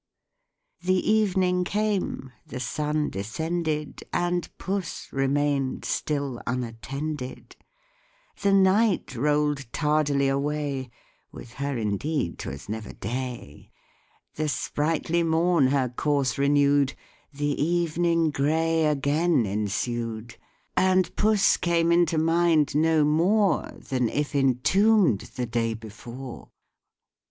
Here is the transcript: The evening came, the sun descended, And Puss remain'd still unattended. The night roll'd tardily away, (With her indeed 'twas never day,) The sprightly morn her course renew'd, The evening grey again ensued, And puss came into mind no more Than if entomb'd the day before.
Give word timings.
The 0.81 0.97
evening 1.07 1.63
came, 1.63 2.31
the 2.47 2.59
sun 2.59 3.11
descended, 3.11 4.03
And 4.11 4.49
Puss 4.57 5.07
remain'd 5.13 5.85
still 5.85 6.41
unattended. 6.47 7.55
The 8.41 8.51
night 8.51 9.13
roll'd 9.15 9.71
tardily 9.71 10.27
away, 10.27 10.89
(With 11.31 11.53
her 11.53 11.77
indeed 11.77 12.39
'twas 12.39 12.67
never 12.67 12.93
day,) 12.93 13.69
The 14.33 14.49
sprightly 14.49 15.21
morn 15.21 15.67
her 15.67 15.87
course 15.89 16.35
renew'd, 16.39 16.95
The 17.31 17.61
evening 17.63 18.31
grey 18.31 18.85
again 18.87 19.45
ensued, 19.45 20.35
And 20.75 21.15
puss 21.15 21.57
came 21.57 21.91
into 21.91 22.17
mind 22.17 22.73
no 22.73 23.05
more 23.05 23.73
Than 23.87 24.09
if 24.09 24.33
entomb'd 24.33 25.29
the 25.35 25.45
day 25.45 25.75
before. 25.75 26.49